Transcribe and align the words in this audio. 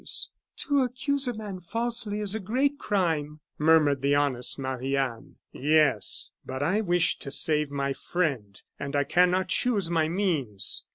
"To 0.61 0.79
accuse 0.81 1.27
a 1.27 1.33
man 1.35 1.59
falsely 1.59 2.21
is 2.21 2.33
a 2.33 2.39
great 2.39 2.79
crime," 2.79 3.39
murmured 3.59 4.01
the 4.01 4.15
honest 4.15 4.57
Marie 4.57 4.97
Anne. 4.97 5.35
"Yes, 5.51 6.31
but 6.43 6.63
I 6.63 6.81
wish 6.81 7.19
to 7.19 7.29
save 7.29 7.69
my 7.69 7.93
friend, 7.93 8.59
and 8.79 8.95
I 8.95 9.03
cannot 9.03 9.49
choose 9.49 9.91
my 9.91 10.09
means. 10.09 10.85